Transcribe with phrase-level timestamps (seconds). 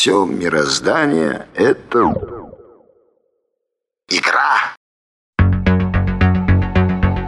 [0.00, 1.98] Все мироздание— это
[4.08, 4.74] игра.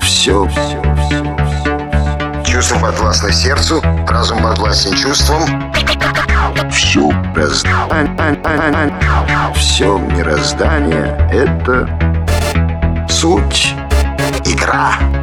[0.00, 2.42] Все, все, все, все.
[2.50, 5.42] Чувство подвластно сердцу, разум подвластен чувствам.
[6.70, 8.94] Все мироздание,
[9.54, 11.86] все мироздание— это
[13.06, 13.74] суть
[14.46, 14.94] игра.
[14.98, 15.21] Иг,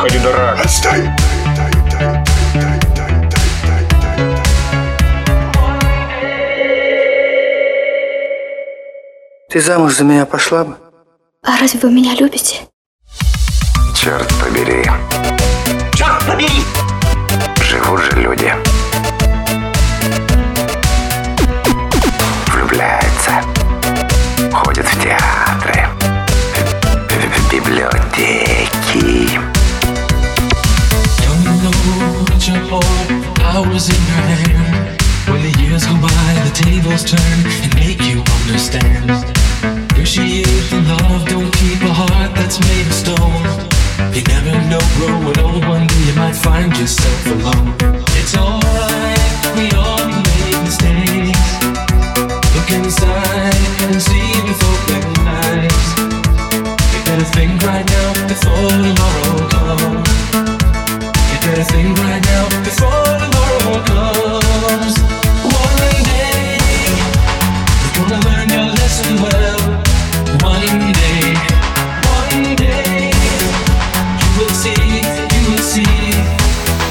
[0.00, 0.58] Ходи дурак.
[0.64, 1.10] Отстой.
[9.50, 10.78] Ты замуж за меня пошла бы?
[11.42, 12.60] А разве вы меня любите?
[13.94, 14.84] Черт побери.
[15.94, 16.64] Черт побери!
[17.62, 18.54] Живут же люди.
[33.80, 35.00] Heart, in your hand.
[35.28, 39.10] When the years go by, the tables turn and make you understand.
[39.90, 43.44] Appreciate the love, don't keep a heart that's made of stone.
[44.12, 47.76] You never know, grow growing old, one day you might find yourself alone.
[48.18, 51.40] It's alright, we all make mistakes.
[52.54, 55.86] Look inside and see before getting nice.
[56.92, 60.08] You better think right now before tomorrow comes.
[61.32, 63.39] You better think right now before tomorrow
[63.84, 64.94] comes.
[65.44, 66.58] One day,
[67.82, 69.60] you're gonna learn your lesson well.
[70.42, 71.34] One day,
[72.18, 73.12] one day,
[74.20, 75.84] you will see, you will see.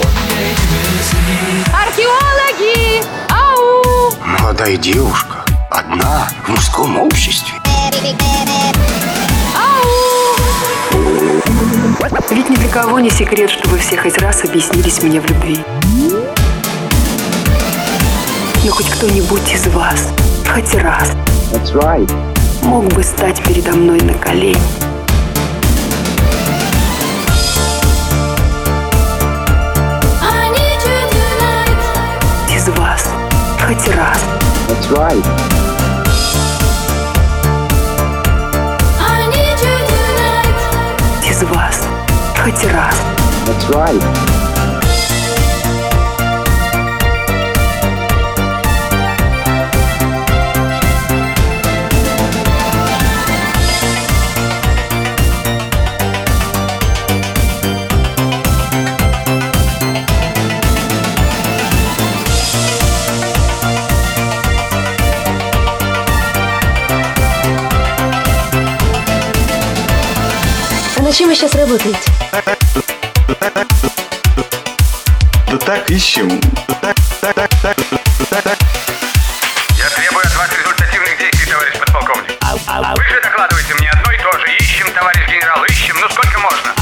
[0.06, 1.64] One day you will see.
[1.74, 3.04] Археологи!
[3.30, 4.14] Ау!
[4.40, 5.46] Молодая девушка.
[5.70, 7.54] Одна в мужском обществе.
[12.32, 15.58] Ведь ни для кого не секрет, что вы все хоть раз объяснились мне в любви.
[18.66, 20.10] Но хоть кто-нибудь из вас,
[20.46, 21.12] хоть раз,
[22.62, 24.60] мог бы стать передо мной на колени.
[32.54, 33.10] Из вас,
[33.66, 34.20] хоть раз,
[39.34, 39.56] you
[40.04, 40.60] tonight.
[41.30, 41.88] из вас,
[42.44, 42.96] хоть раз.
[43.48, 44.49] А
[71.10, 71.98] на чем вы сейчас работаете?
[75.48, 76.40] Да так ищем.
[76.82, 77.78] Так, так, так, так,
[78.30, 78.58] так, так.
[79.76, 82.28] Я требую от вас результативных действий, товарищ подполковник.
[82.96, 84.56] Вы же докладываете мне одно и то же.
[84.60, 85.96] Ищем, товарищ генерал, ищем.
[86.00, 86.76] Ну сколько можно?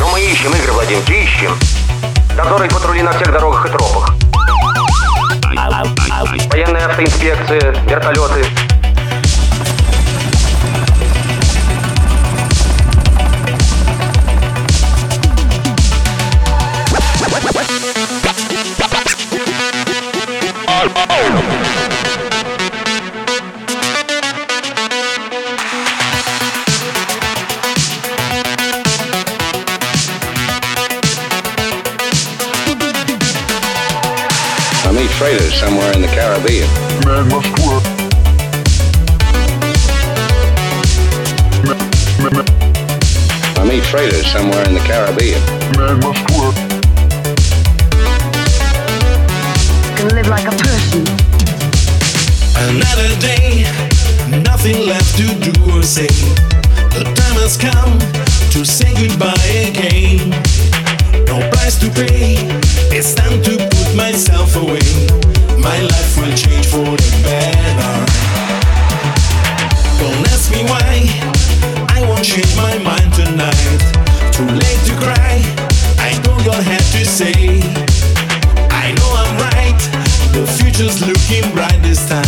[0.00, 1.56] Но мы ищем, Игорь Владимирович, ищем.
[2.36, 4.10] Дозоры и патрули на всех дорогах и тропах.
[6.50, 8.44] Военная автоинспекция, вертолеты.
[35.18, 36.68] Freighters somewhere in the Caribbean.
[43.56, 45.40] I meet freighters somewhere in the Caribbean.
[49.96, 51.06] Can live like a person.
[52.68, 53.64] Another day,
[54.42, 56.08] nothing left to do or say.
[56.92, 57.98] The time has come
[58.50, 59.32] to say goodbye
[59.70, 60.30] again.
[61.24, 62.36] No price to pay,
[62.94, 65.05] it's time to put myself away.
[81.86, 82.25] estar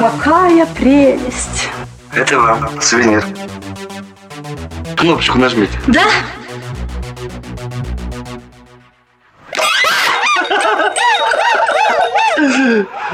[0.00, 1.68] Какая прелесть!
[2.14, 3.22] Это вам сувенир.
[4.96, 5.78] Кнопочку нажмите.
[5.88, 6.04] Да?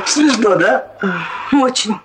[0.04, 0.86] Смешно, да?
[1.50, 1.98] Очень.